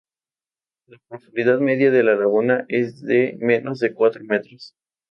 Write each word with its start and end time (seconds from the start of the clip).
La 0.87 0.97
profundidad 1.07 1.59
media 1.59 1.91
de 1.91 2.01
la 2.01 2.15
laguna 2.15 2.65
es 2.69 3.03
de 3.03 3.37
menos 3.39 3.77
de 3.79 3.93
cuatro 3.93 4.23
metros. 4.25 4.73